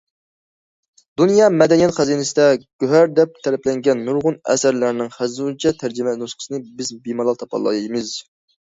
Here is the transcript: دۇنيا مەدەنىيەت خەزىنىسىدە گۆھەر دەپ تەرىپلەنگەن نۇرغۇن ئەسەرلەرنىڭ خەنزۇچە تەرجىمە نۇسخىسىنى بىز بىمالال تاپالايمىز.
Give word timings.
دۇنيا 1.21 1.49
مەدەنىيەت 1.57 1.93
خەزىنىسىدە 1.97 2.47
گۆھەر 2.85 3.13
دەپ 3.19 3.37
تەرىپلەنگەن 3.49 4.03
نۇرغۇن 4.09 4.41
ئەسەرلەرنىڭ 4.55 5.15
خەنزۇچە 5.21 5.77
تەرجىمە 5.85 6.19
نۇسخىسىنى 6.25 6.65
بىز 6.81 6.95
بىمالال 7.09 7.43
تاپالايمىز. 7.45 8.15